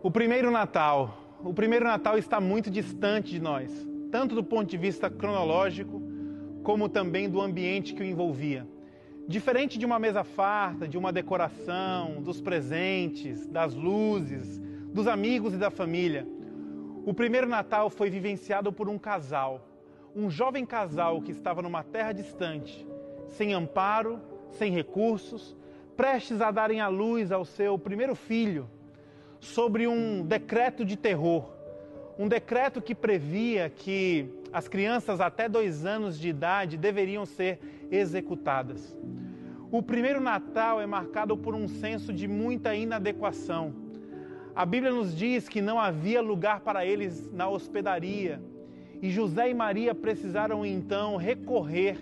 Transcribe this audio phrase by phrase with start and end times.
[0.00, 1.36] O primeiro Natal.
[1.44, 6.02] O primeiro Natal está muito distante de nós, tanto do ponto de vista cronológico,
[6.62, 8.66] como também do ambiente que o envolvia.
[9.28, 14.58] Diferente de uma mesa farta, de uma decoração, dos presentes, das luzes,
[14.90, 16.26] dos amigos e da família,
[17.04, 19.68] o primeiro Natal foi vivenciado por um casal,
[20.16, 22.86] um jovem casal que estava numa terra distante,
[23.26, 24.18] sem amparo,
[24.52, 25.54] sem recursos,
[25.94, 28.66] prestes a darem à luz ao seu primeiro filho
[29.38, 31.52] sobre um decreto de terror.
[32.18, 37.60] Um decreto que previa que as crianças até dois anos de idade deveriam ser
[37.90, 38.96] executadas.
[39.70, 43.74] O primeiro Natal é marcado por um senso de muita inadequação.
[44.56, 48.40] A Bíblia nos diz que não havia lugar para eles na hospedaria
[49.02, 51.98] e José e Maria precisaram então recorrer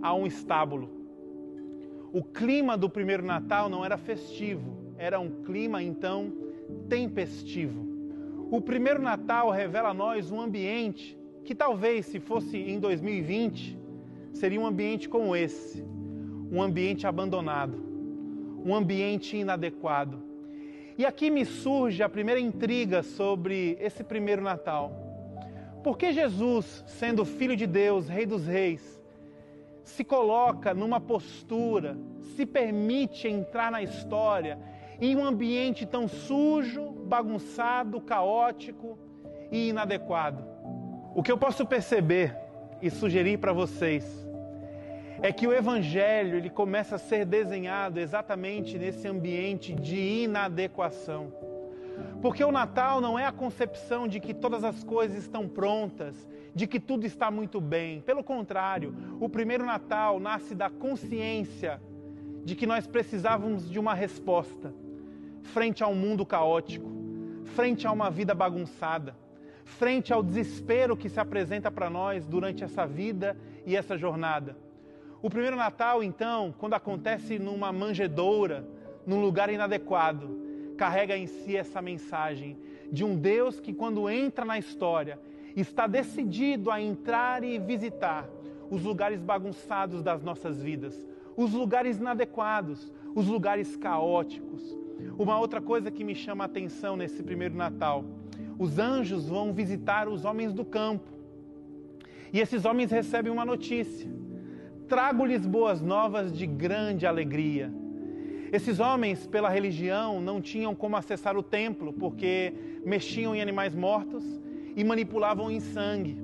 [0.00, 0.90] a um estábulo.
[2.14, 6.32] O clima do primeiro Natal não era festivo, era um clima então
[6.88, 7.86] tempestivo.
[8.50, 13.78] O primeiro Natal revela a nós um ambiente que talvez, se fosse em 2020,
[14.32, 15.84] seria um ambiente como esse,
[16.50, 17.76] um ambiente abandonado,
[18.64, 20.22] um ambiente inadequado.
[20.98, 24.92] E aqui me surge a primeira intriga sobre esse primeiro Natal.
[25.82, 29.02] Por que Jesus, sendo Filho de Deus, Rei dos Reis,
[29.84, 31.96] se coloca numa postura,
[32.34, 34.58] se permite entrar na história
[35.00, 38.98] em um ambiente tão sujo, bagunçado, caótico
[39.52, 40.44] e inadequado.
[41.14, 42.36] O que eu posso perceber
[42.82, 44.26] e sugerir para vocês
[45.22, 51.32] é que o evangelho ele começa a ser desenhado exatamente nesse ambiente de inadequação.
[52.20, 56.66] Porque o Natal não é a concepção de que todas as coisas estão prontas, de
[56.66, 58.00] que tudo está muito bem.
[58.00, 61.80] Pelo contrário, o primeiro Natal nasce da consciência
[62.44, 64.72] de que nós precisávamos de uma resposta
[65.42, 66.90] frente a um mundo caótico,
[67.44, 69.16] frente a uma vida bagunçada,
[69.64, 74.56] frente ao desespero que se apresenta para nós durante essa vida e essa jornada.
[75.22, 78.68] O primeiro Natal, então, quando acontece numa manjedoura,
[79.06, 82.58] num lugar inadequado, carrega em si essa mensagem
[82.92, 85.18] de um Deus que, quando entra na história,
[85.56, 88.28] está decidido a entrar e visitar
[88.70, 91.06] os lugares bagunçados das nossas vidas,
[91.36, 94.76] os lugares inadequados, os lugares caóticos,
[95.18, 98.04] uma outra coisa que me chama a atenção nesse primeiro Natal:
[98.58, 101.10] os anjos vão visitar os homens do campo.
[102.32, 104.10] E esses homens recebem uma notícia:
[104.88, 107.72] trago-lhes boas novas de grande alegria.
[108.52, 112.54] Esses homens, pela religião, não tinham como acessar o templo, porque
[112.84, 114.24] mexiam em animais mortos
[114.76, 116.16] e manipulavam em sangue.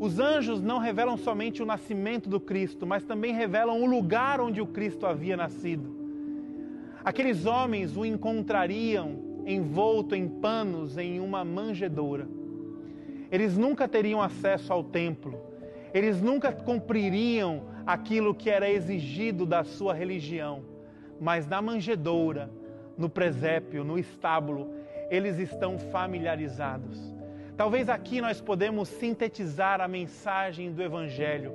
[0.00, 4.60] Os anjos não revelam somente o nascimento do Cristo, mas também revelam o lugar onde
[4.60, 5.94] o Cristo havia nascido.
[7.04, 12.26] Aqueles homens o encontrariam envolto em panos em uma manjedoura.
[13.30, 15.38] Eles nunca teriam acesso ao templo.
[15.94, 20.62] Eles nunca cumpririam aquilo que era exigido da sua religião.
[21.20, 22.50] Mas na manjedoura,
[22.98, 24.74] no presépio, no estábulo,
[25.08, 27.14] eles estão familiarizados.
[27.56, 31.54] Talvez aqui nós podemos sintetizar a mensagem do evangelho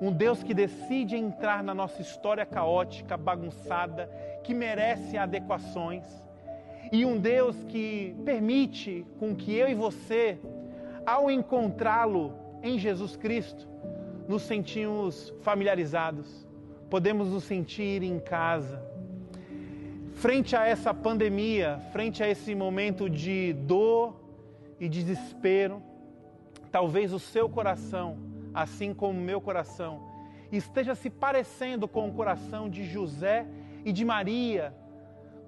[0.00, 4.08] um Deus que decide entrar na nossa história caótica, bagunçada,
[4.44, 6.04] que merece adequações,
[6.92, 10.38] e um Deus que permite com que eu e você,
[11.04, 12.32] ao encontrá-lo
[12.62, 13.68] em Jesus Cristo,
[14.26, 16.46] nos sentimos familiarizados,
[16.90, 18.82] podemos nos sentir em casa.
[20.14, 24.20] Frente a essa pandemia, frente a esse momento de dor
[24.80, 25.82] e desespero,
[26.70, 30.02] talvez o seu coração assim como meu coração,
[30.50, 33.46] esteja se parecendo com o coração de José
[33.84, 34.74] e de Maria,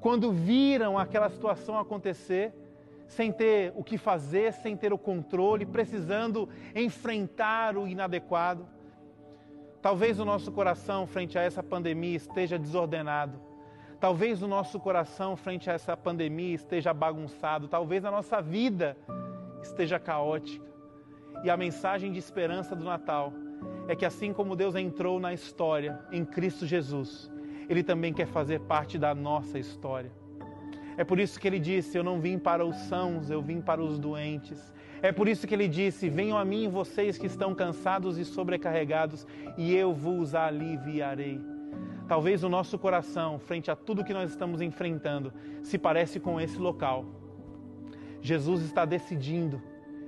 [0.00, 2.52] quando viram aquela situação acontecer,
[3.08, 8.68] sem ter o que fazer, sem ter o controle, precisando enfrentar o inadequado.
[9.80, 13.40] Talvez o nosso coração, frente a essa pandemia, esteja desordenado.
[13.98, 17.66] Talvez o nosso coração, frente a essa pandemia, esteja bagunçado.
[17.66, 18.96] Talvez a nossa vida
[19.62, 20.66] esteja caótica.
[21.42, 23.32] E a mensagem de esperança do Natal
[23.88, 27.30] é que assim como Deus entrou na história em Cristo Jesus,
[27.68, 30.12] Ele também quer fazer parte da nossa história.
[30.98, 33.82] É por isso que ele disse: Eu não vim para os sãos, eu vim para
[33.82, 34.74] os doentes.
[35.00, 39.26] É por isso que ele disse: Venham a mim vocês que estão cansados e sobrecarregados,
[39.56, 41.40] e eu vos aliviarei.
[42.06, 46.58] Talvez o nosso coração, frente a tudo que nós estamos enfrentando, se parece com esse
[46.58, 47.06] local
[48.20, 49.62] Jesus está decidindo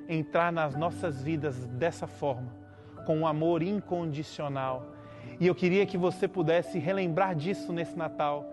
[0.09, 2.53] entrar nas nossas vidas dessa forma,
[3.07, 4.95] com um amor incondicional.
[5.39, 8.53] E eu queria que você pudesse relembrar disso nesse Natal,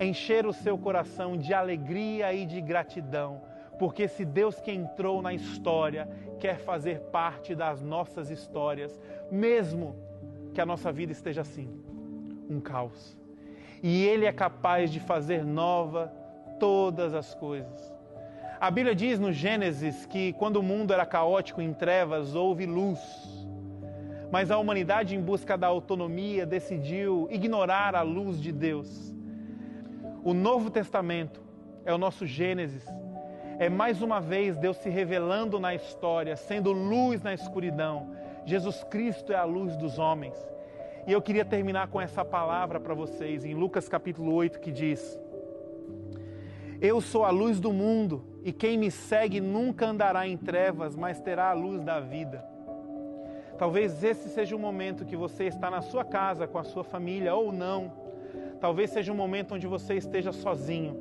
[0.00, 3.42] encher o seu coração de alegria e de gratidão,
[3.78, 6.08] porque se Deus que entrou na história
[6.38, 9.00] quer fazer parte das nossas histórias,
[9.30, 9.96] mesmo
[10.52, 11.68] que a nossa vida esteja assim,
[12.48, 13.16] um caos.
[13.82, 16.12] E Ele é capaz de fazer nova
[16.58, 17.94] todas as coisas.
[18.60, 22.98] A Bíblia diz no Gênesis que quando o mundo era caótico em trevas, houve luz.
[24.30, 29.13] Mas a humanidade, em busca da autonomia, decidiu ignorar a luz de Deus.
[30.24, 31.42] O Novo Testamento
[31.84, 32.82] é o nosso Gênesis.
[33.58, 38.16] É mais uma vez Deus se revelando na história, sendo luz na escuridão.
[38.46, 40.34] Jesus Cristo é a luz dos homens.
[41.06, 45.20] E eu queria terminar com essa palavra para vocês, em Lucas capítulo 8, que diz:
[46.80, 51.20] Eu sou a luz do mundo e quem me segue nunca andará em trevas, mas
[51.20, 52.42] terá a luz da vida.
[53.58, 57.34] Talvez esse seja o momento que você está na sua casa com a sua família
[57.34, 58.03] ou não.
[58.60, 60.96] Talvez seja um momento onde você esteja sozinho.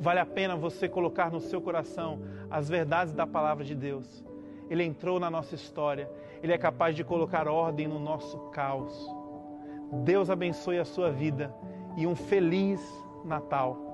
[0.00, 2.20] Vale a pena você colocar no seu coração
[2.50, 4.24] as verdades da palavra de Deus.
[4.68, 6.10] Ele entrou na nossa história,
[6.42, 9.08] ele é capaz de colocar ordem no nosso caos.
[10.02, 11.54] Deus abençoe a sua vida
[11.96, 12.80] e um feliz
[13.24, 13.93] Natal.